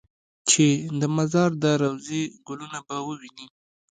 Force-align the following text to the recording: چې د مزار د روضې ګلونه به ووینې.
چې 0.49 0.65
د 0.99 1.01
مزار 1.17 1.51
د 1.63 1.65
روضې 1.81 2.23
ګلونه 2.47 2.79
به 2.87 2.95
ووینې. 3.07 3.47